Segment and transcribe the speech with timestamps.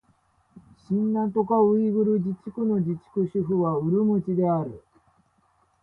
[0.79, 1.31] 新疆
[1.71, 4.83] ウイグル自治区の自治区首府はウルムチである